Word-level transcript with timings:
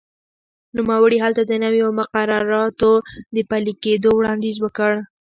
نوموړي 0.77 1.17
هلته 1.25 1.41
د 1.45 1.51
نویو 1.63 1.87
مقرراتو 1.99 2.91
د 3.35 3.37
پلي 3.49 3.73
کېدو 3.83 4.09
وړاندیز 4.15 4.55
وکړ. 4.61 4.91